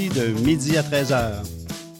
[0.00, 1.32] mercredis de midi à 13h.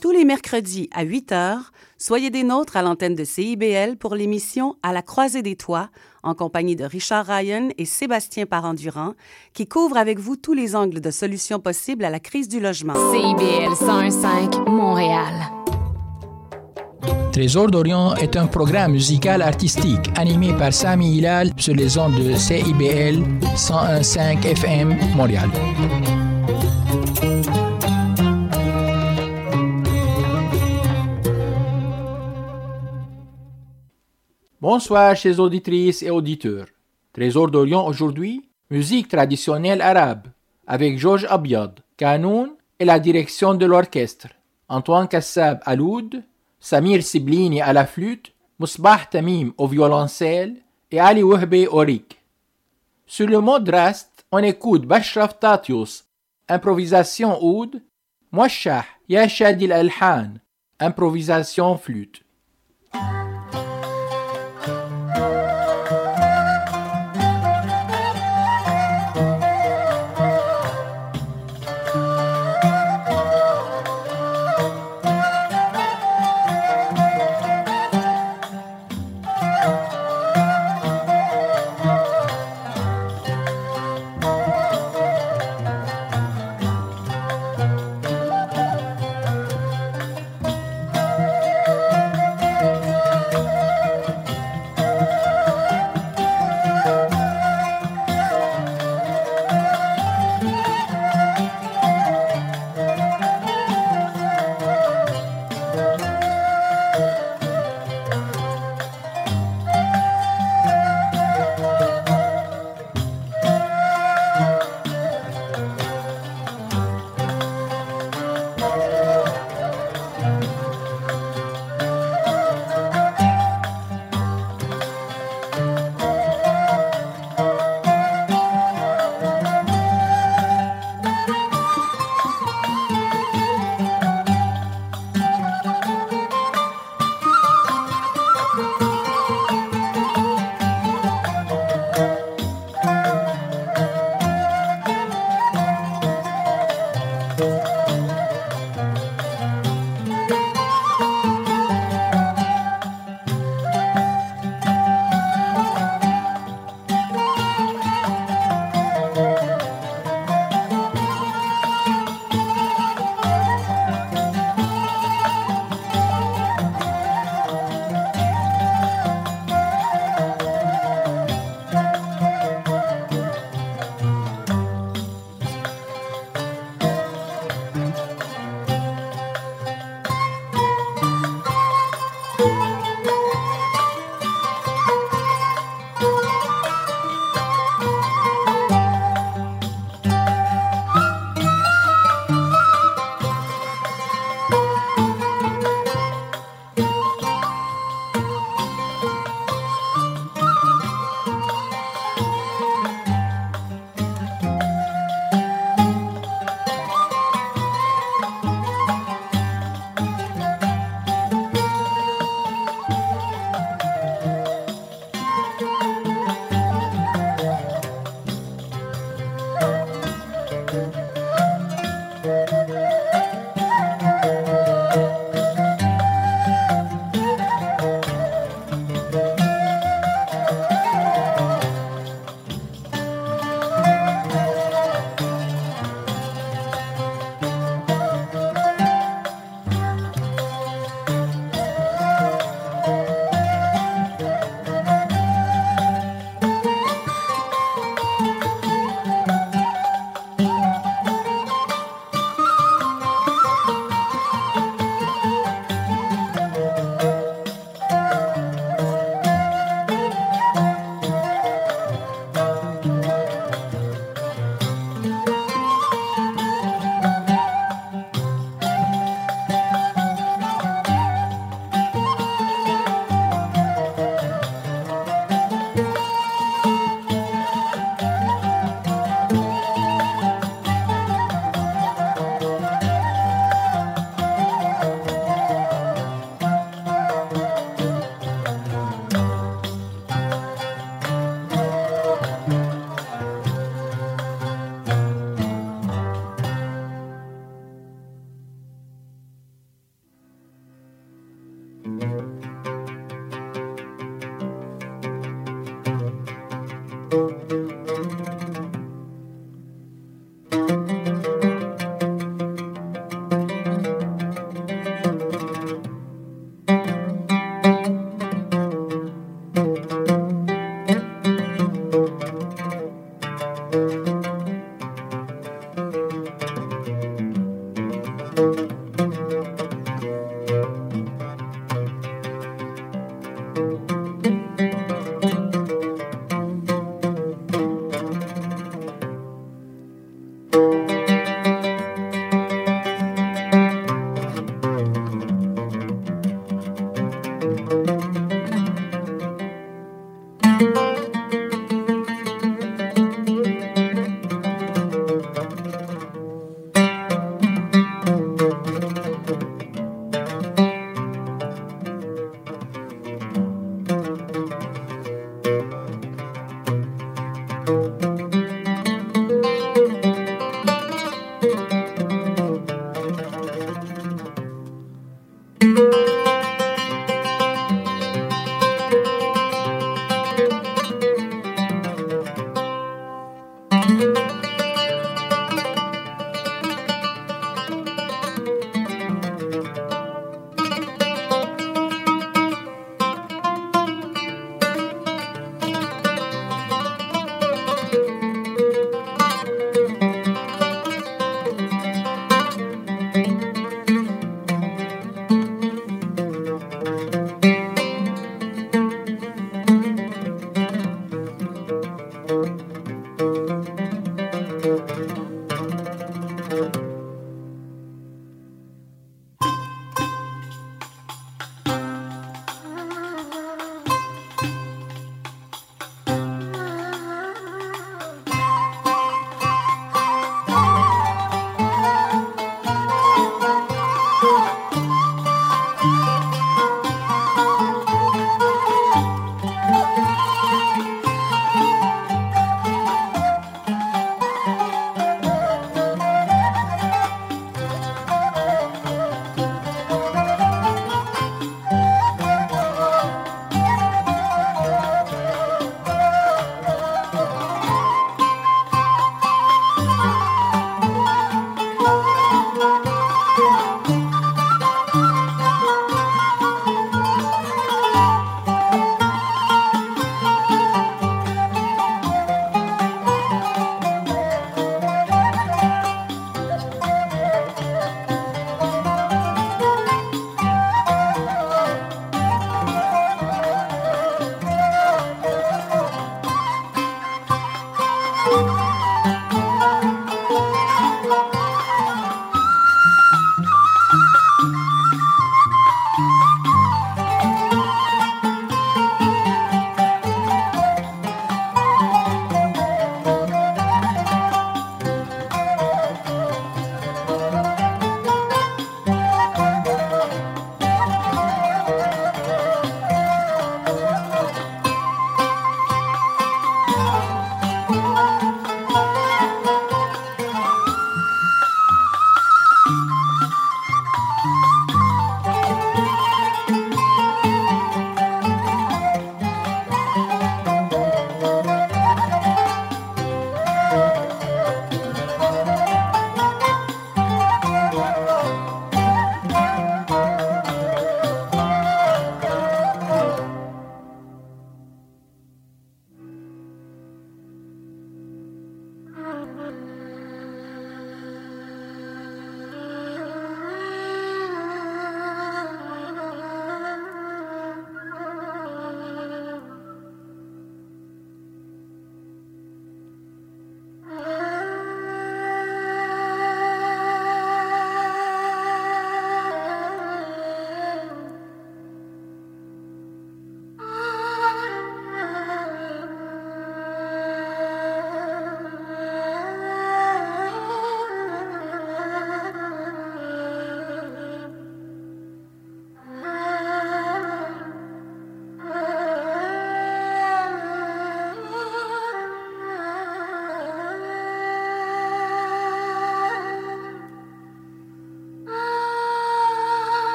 [0.00, 1.58] Tous les mercredis à 8 h,
[1.98, 5.90] soyez des nôtres à l'antenne de CIBL pour l'émission À la croisée des toits,
[6.22, 9.14] en compagnie de Richard Ryan et Sébastien Parent-Durand,
[9.52, 12.94] qui couvrent avec vous tous les angles de solutions possibles à la crise du logement.
[12.94, 15.34] CIBL 101.5 Montréal.
[17.32, 22.34] Trésor d'Orient est un programme musical artistique animé par Sami Hilal sur les ondes de
[22.34, 23.22] CIBL
[23.54, 25.50] 101.5 FM Montréal.
[34.62, 36.66] Bonsoir, chers auditrices et auditeurs.
[37.14, 40.28] Trésor d'Orient aujourd'hui, musique traditionnelle arabe,
[40.66, 44.28] avec Georges Abiad, Kanoun et la direction de l'orchestre.
[44.68, 46.22] Antoine Kassab à l'oud,
[46.58, 50.56] Samir Siblini à la flûte, Mousbah Tamim au violoncelle
[50.90, 51.82] et Ali Wahbe au.
[53.06, 56.04] Sur le mot Drast, on écoute Bashraf Tatius,
[56.50, 57.82] improvisation oud,
[58.30, 60.34] Mouachah Yashadil Alhan,
[60.78, 62.22] improvisation flûte.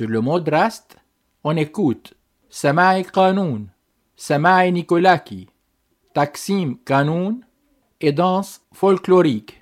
[0.00, 0.96] Sur le mot draste,
[1.44, 2.14] on écoute
[2.48, 3.66] Samaï Kanoun,
[4.16, 5.46] Samaï Nikolaki,
[6.14, 7.44] Taksim Kanoun
[8.00, 9.59] et danse folklorique.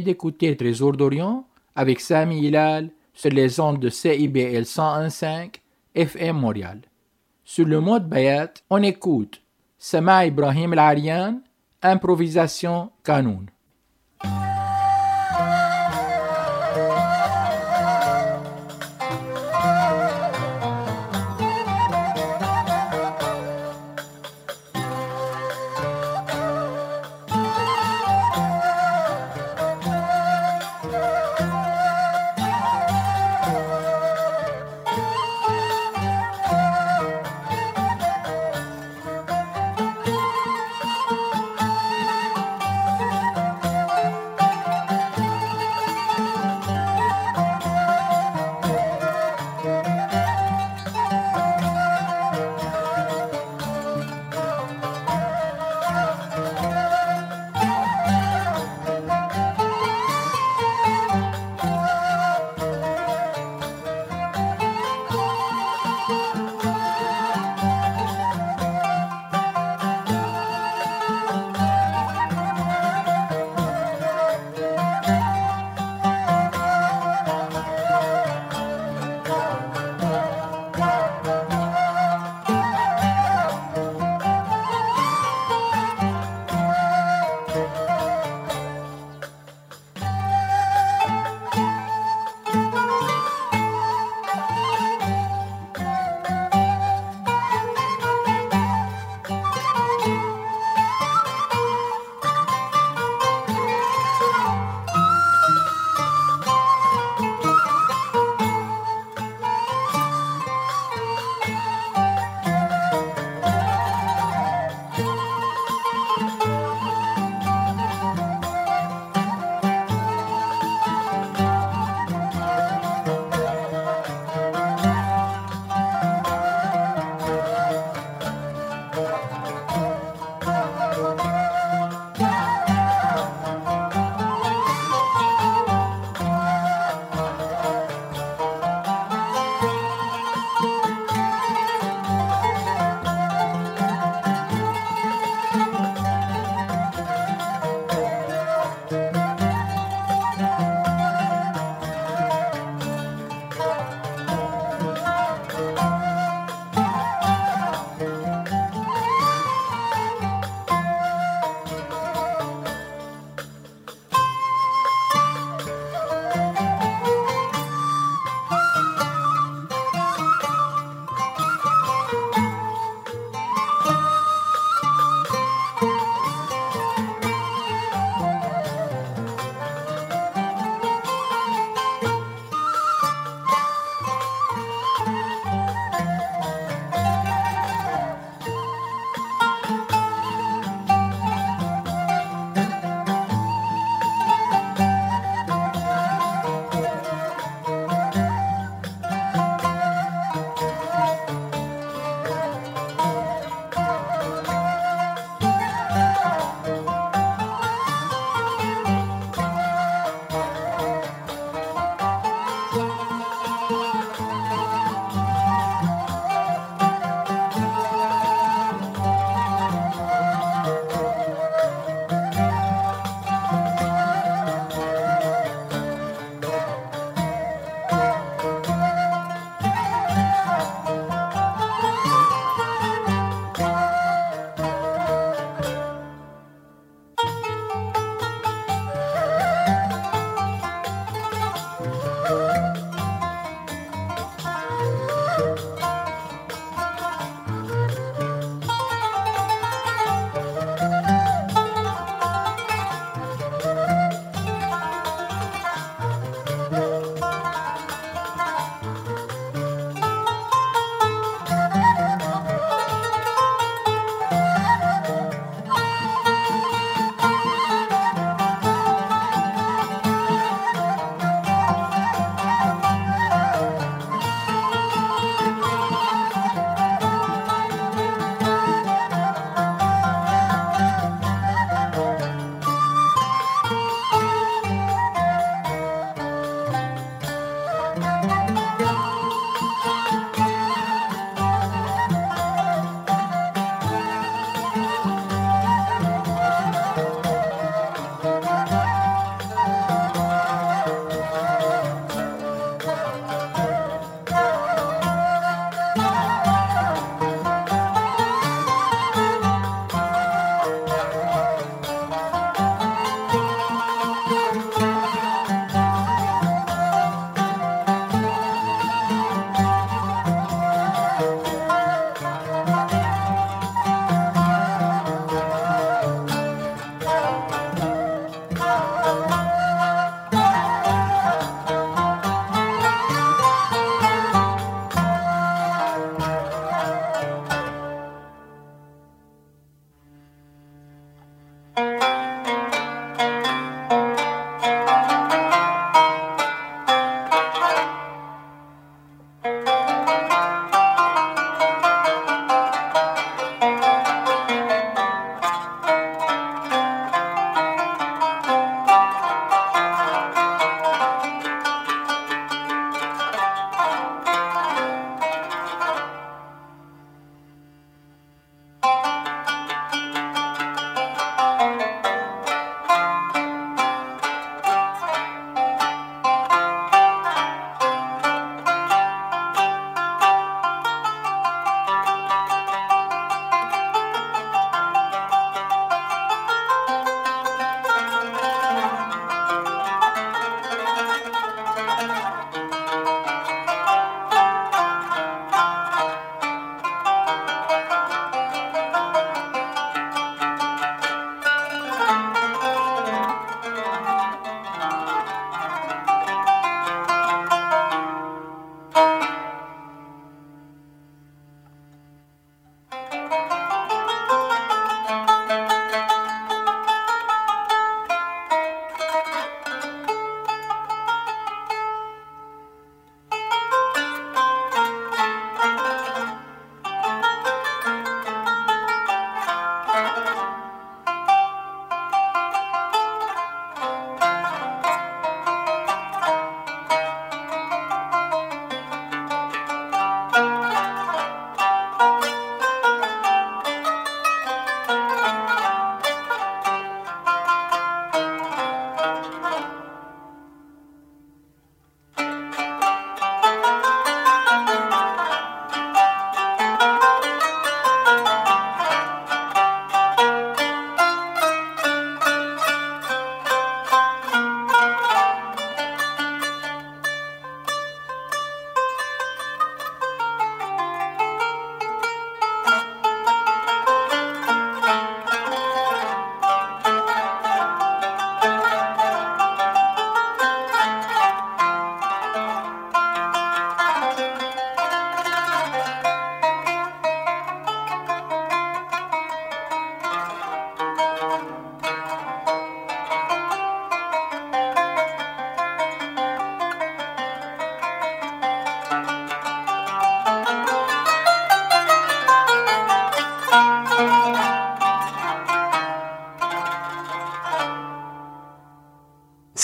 [0.00, 5.56] D'écouter Trésor d'Orient avec Sami Hilal sur les ondes de CIBL 101.5
[5.94, 6.80] FM Montréal.
[7.44, 9.42] Sur le mode Bayat, on écoute
[9.78, 11.40] Sama Ibrahim Al-Arian,
[11.82, 13.53] improvisation Kanoun.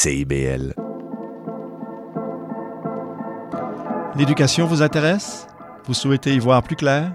[0.02, 0.72] CIBL.
[4.16, 5.46] L'éducation vous intéresse?
[5.84, 7.12] Vous souhaitez y voir plus clair?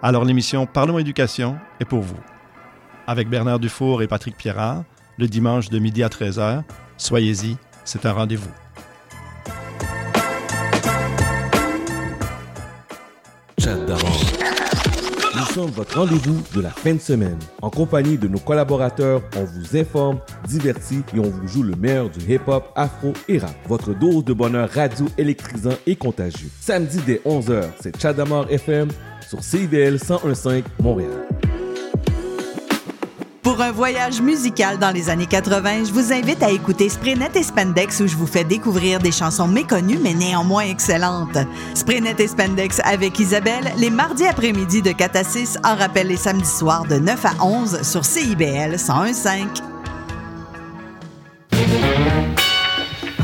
[0.00, 2.20] Alors l'émission Parlons éducation est pour vous.
[3.08, 4.84] Avec Bernard Dufour et Patrick Pierrard,
[5.18, 6.62] le dimanche de midi à 13h,
[6.98, 8.52] soyez-y, c'est un rendez-vous.
[13.58, 14.06] Chat d'avant.
[15.36, 17.40] Nous sommes votre rendez-vous de la fin de semaine.
[17.60, 22.10] En compagnie de nos collaborateurs, on vous informe, divertit et on vous joue le meilleur
[22.10, 23.54] du hip-hop, afro et rap.
[23.66, 26.50] Votre dose de bonheur radio électrisant et contagieux.
[26.60, 28.88] Samedi dès 11h, c'est Chadamar FM
[29.28, 31.26] sur CIVL 1015 Montréal.
[33.44, 37.42] Pour un voyage musical dans les années 80, je vous invite à écouter Spraynet et
[37.42, 41.36] Spandex où je vous fais découvrir des chansons méconnues mais néanmoins excellentes.
[41.74, 46.16] Spraynet et Spandex avec Isabelle, les mardis après-midi de 4 à 6, en rappel les
[46.16, 49.73] samedis soirs de 9 à 11 sur CIBL 1015.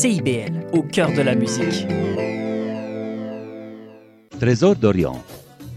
[0.00, 1.86] CIBL, au cœur de la musique.
[4.40, 5.22] Trésor d'Orient,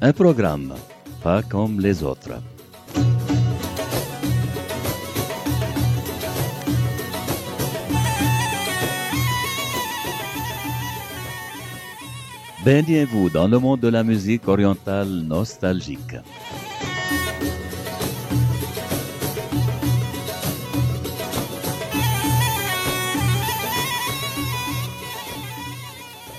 [0.01, 0.75] un programme
[1.21, 2.41] pas comme les autres.
[12.63, 16.15] Baignez-vous dans le monde de la musique orientale nostalgique.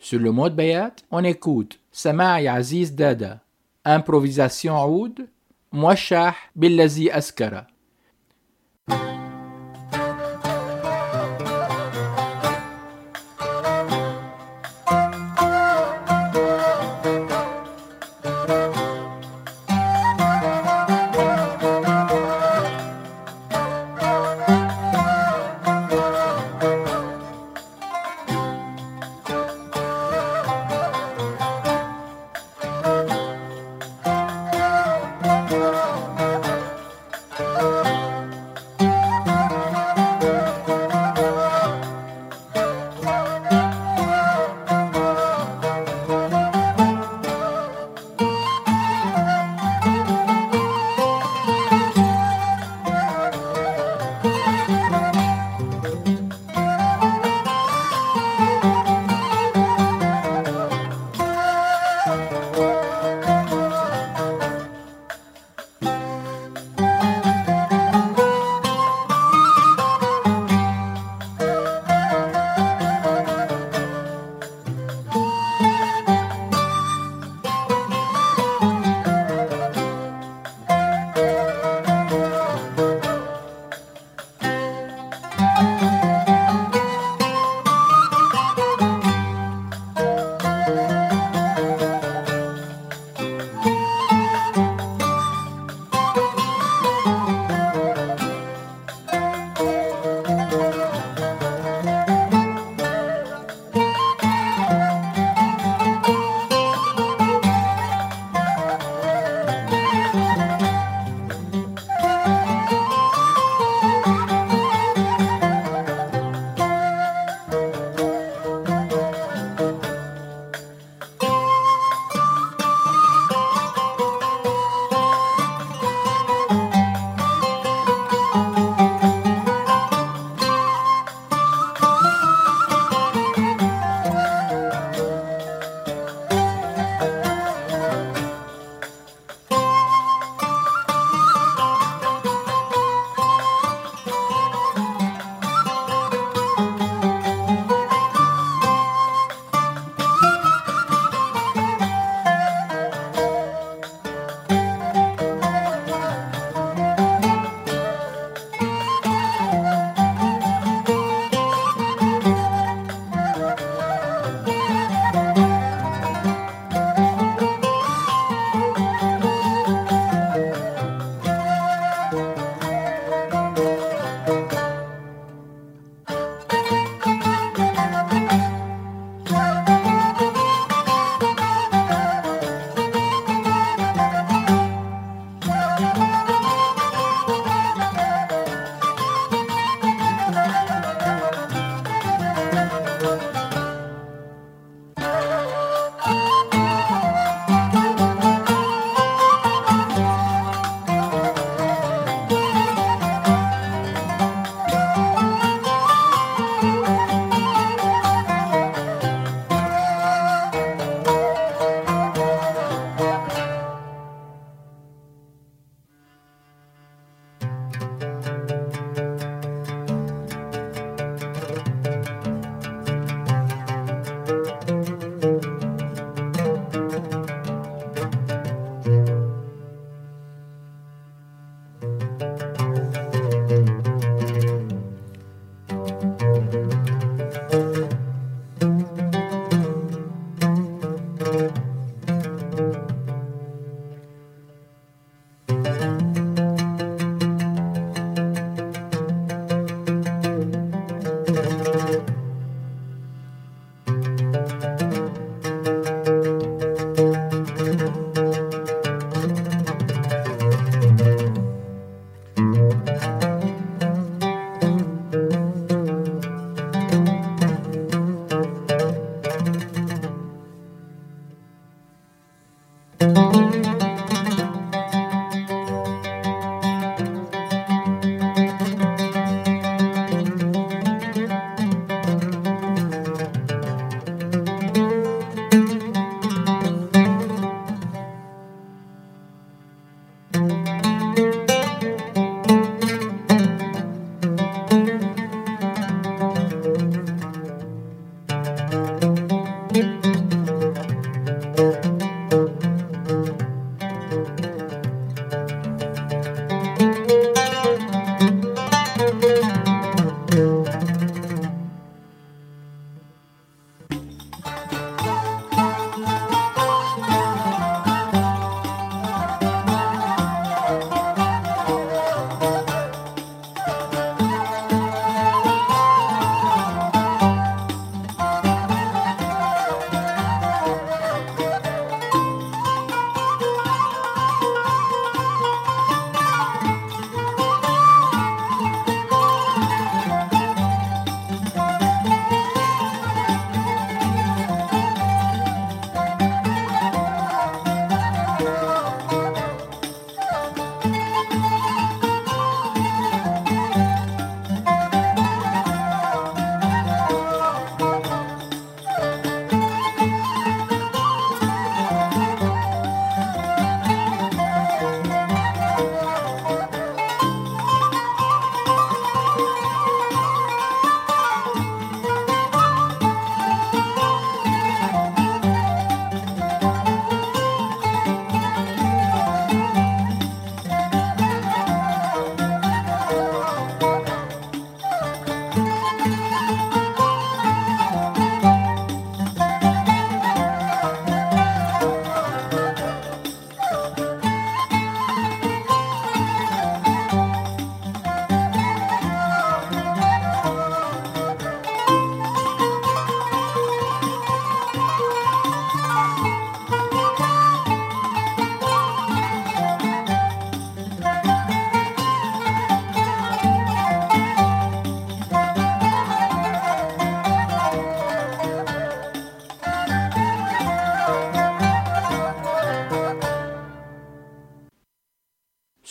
[0.00, 3.40] Sur le mode Bayat, on écoute Samaï Aziz Dada,
[3.84, 5.26] improvisation oud,
[5.72, 7.66] Mouachah Billazi Askara.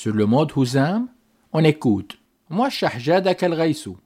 [0.08, 1.10] Sur le mode Houzam,
[1.52, 2.18] on écoute
[2.50, 3.98] Moi Shahjadak al Ghaïsou.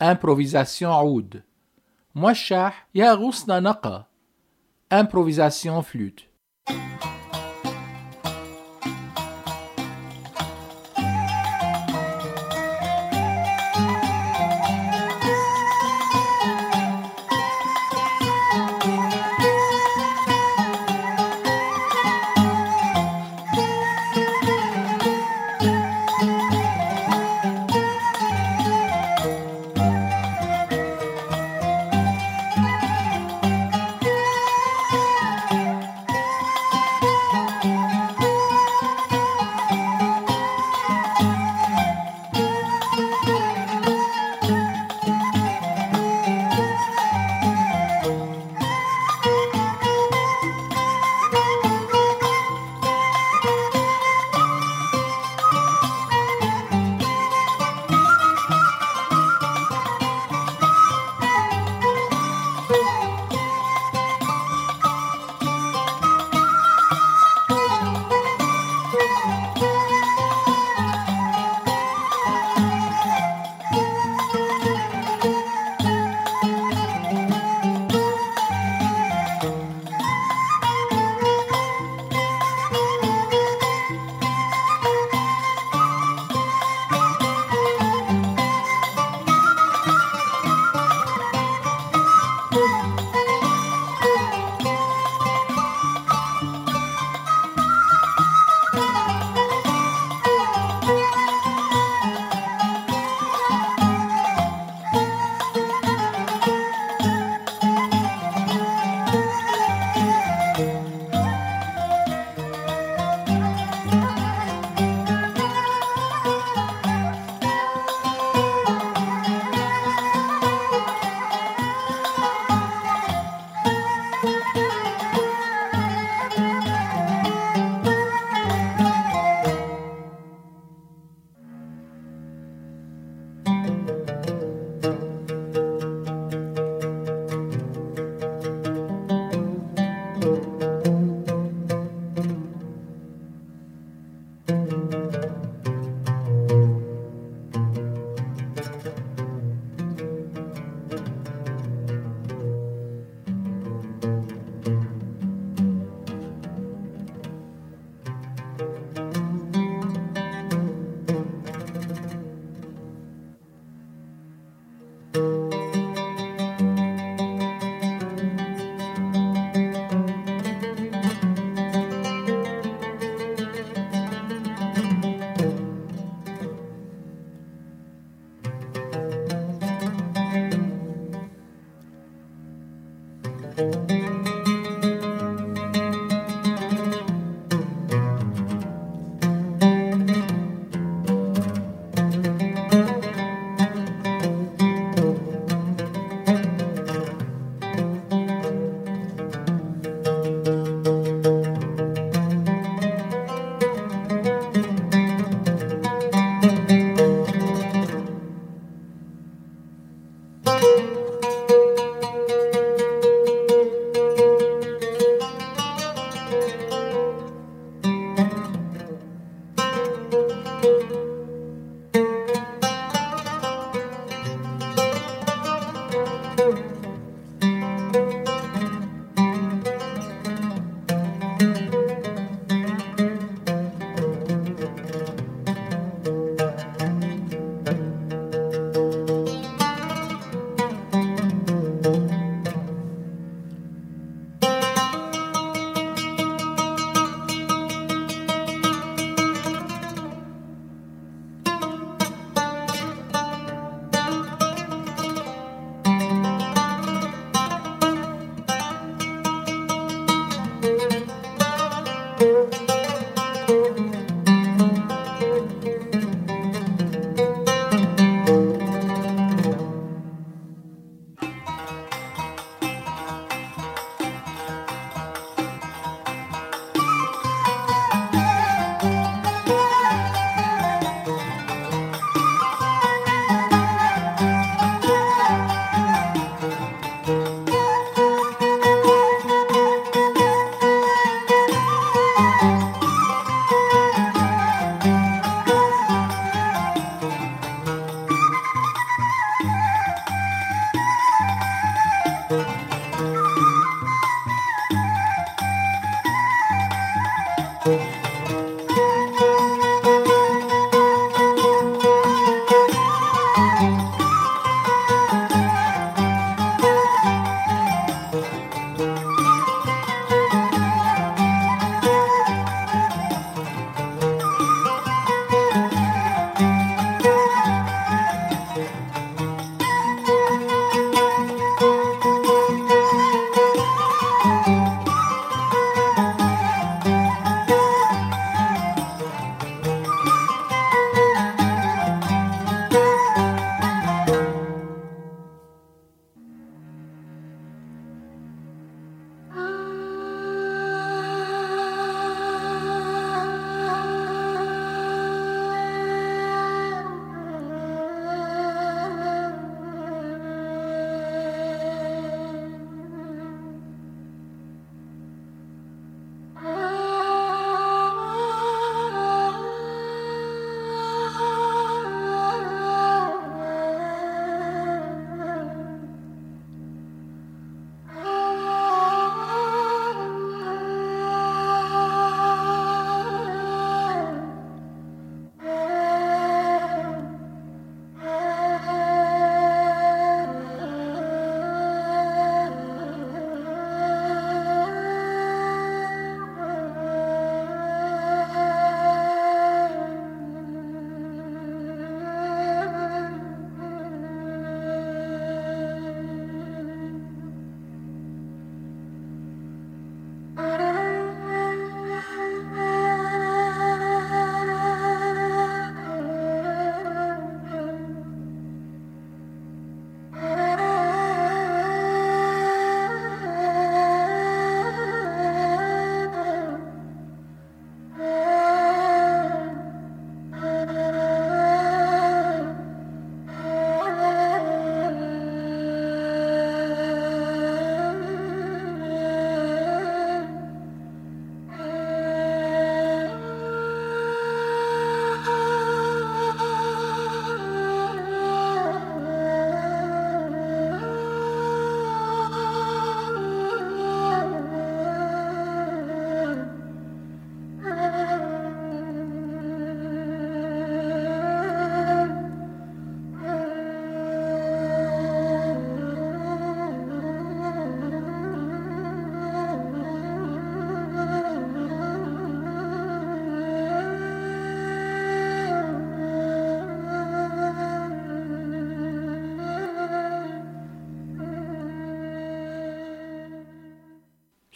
[0.00, 1.44] Improvisation Oud.
[2.14, 3.18] Moi Shah Ya
[3.60, 4.08] Naqa.
[4.90, 6.26] Improvisation flûte.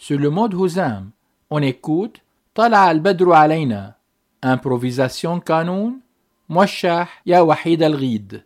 [0.05, 1.09] sur le mode Houzam.
[1.49, 2.21] On écoute
[2.53, 3.33] Tala al-Badru
[4.43, 5.99] improvisation Kanoun,
[6.47, 8.44] Mouachah ya Wahid al-Ghid.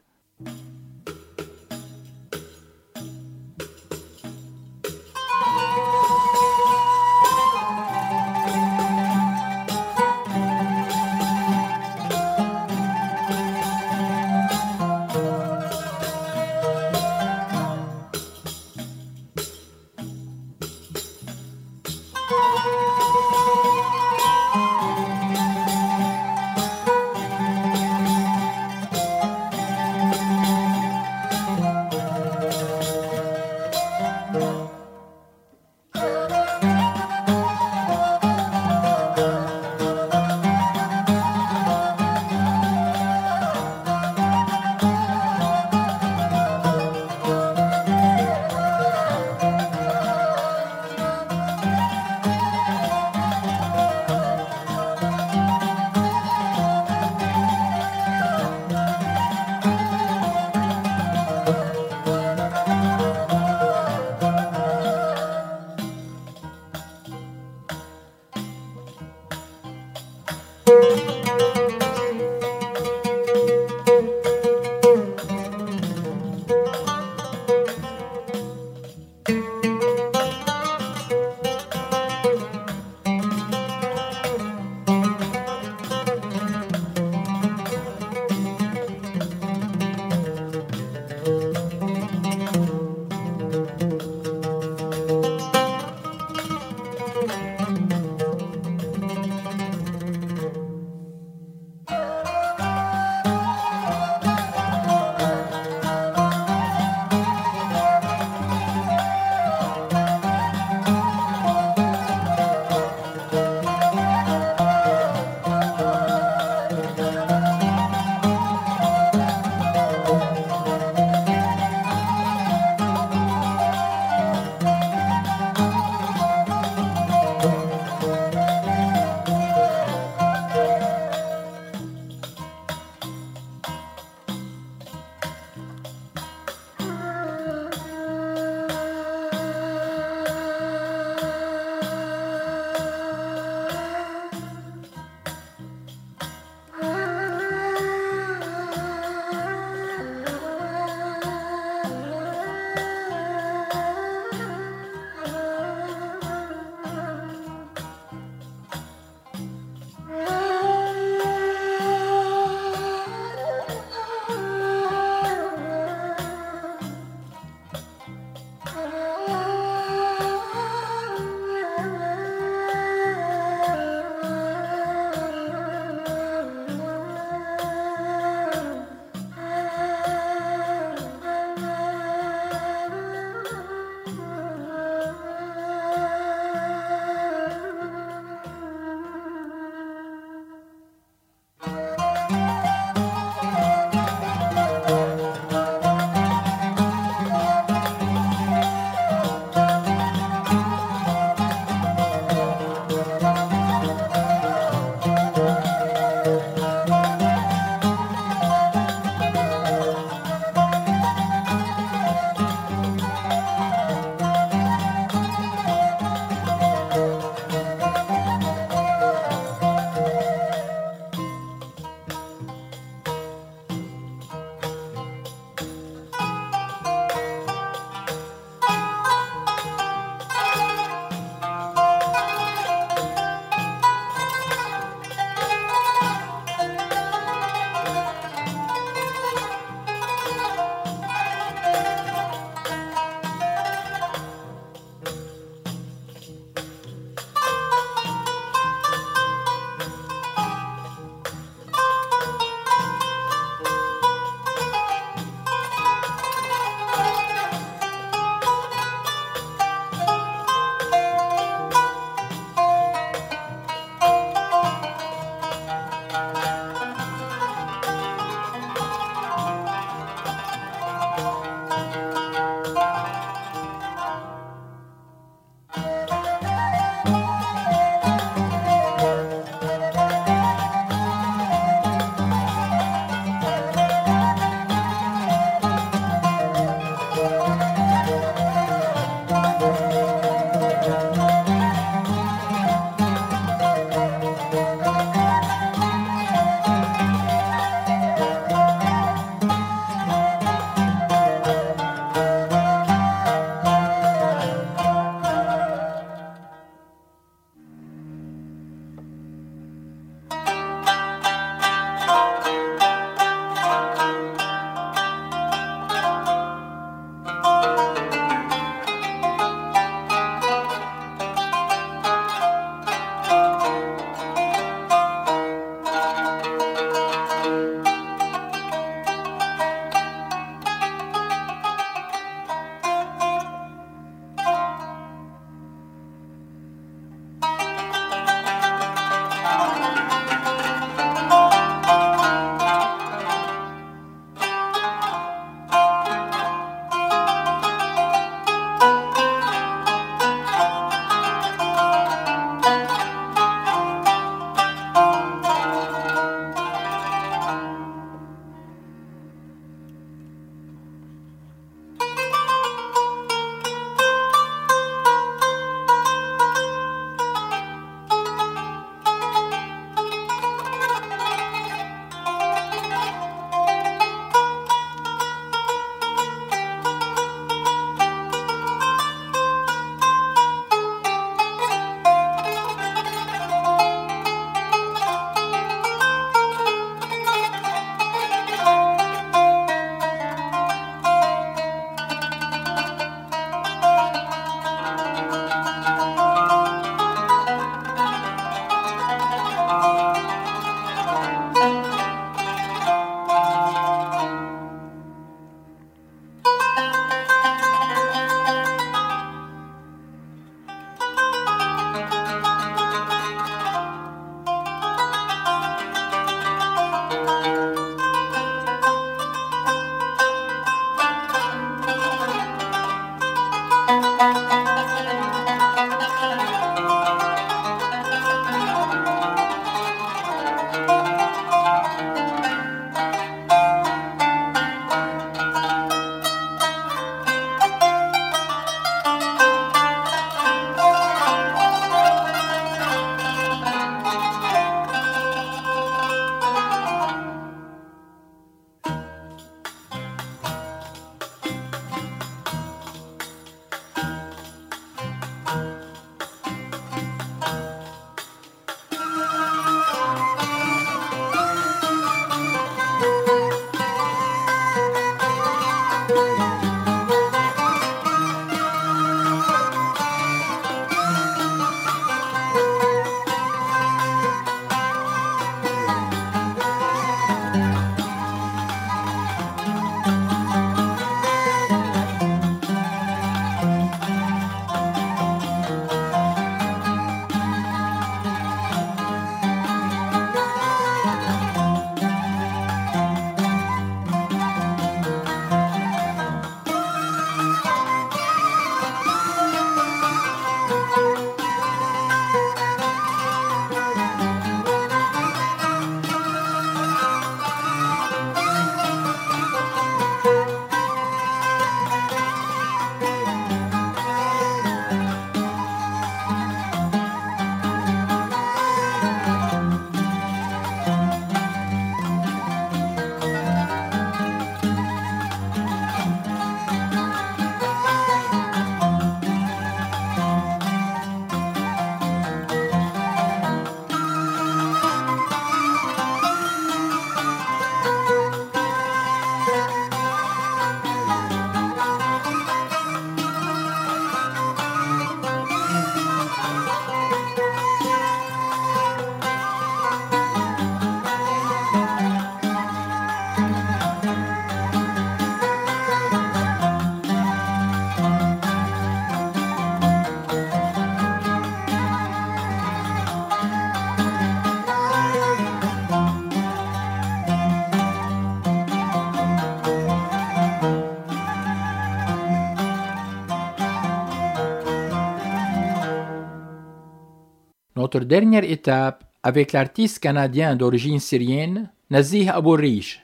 [577.91, 583.03] Notre dernière étape avec l'artiste canadien d'origine syrienne, Nazih Abourish,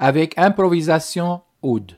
[0.00, 1.96] avec improvisation oud.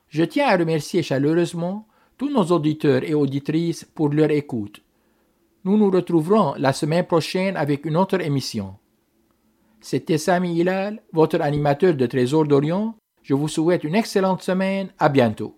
[0.09, 1.87] Je tiens à remercier chaleureusement
[2.19, 4.83] tous nos auditeurs et auditrices pour leur écoute.
[5.63, 8.75] Nous nous retrouverons la semaine prochaine avec une autre émission.
[9.83, 12.95] C'était Sami Hilal, votre animateur de Trésor d'Orient.
[13.23, 14.89] Je vous souhaite une excellente semaine.
[14.99, 15.57] À bientôt.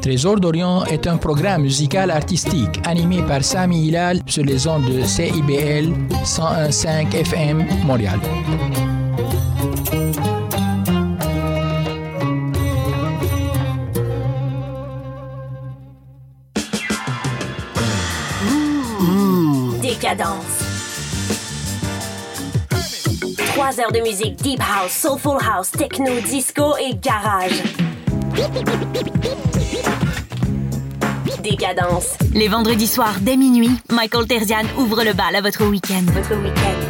[0.00, 5.02] Trésor d'Orient est un programme musical artistique animé par Sami Hilal sur les ondes de
[5.02, 5.92] CIBL
[6.24, 8.18] 101.5 FM Montréal.
[19.82, 20.63] Décadence.
[23.54, 27.62] Trois heures de musique deep house, soulful house, techno, disco et garage.
[31.40, 32.16] Décadence.
[32.32, 36.02] Les vendredis soirs, dès minuit, Michael Terzian ouvre le bal à votre week-end.
[36.12, 36.80] Votre week-end.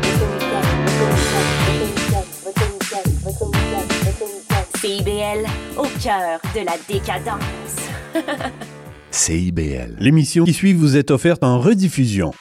[4.81, 5.47] CIBL,
[5.77, 7.77] au cœur de la décadence.
[9.11, 9.97] CIBL.
[10.01, 12.33] L'émission qui suit vous est offerte en rediffusion.